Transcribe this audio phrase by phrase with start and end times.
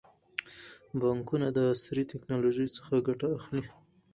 [0.99, 3.63] بانکونه د عصري ټکنالوژۍ څخه ګټه اخلي.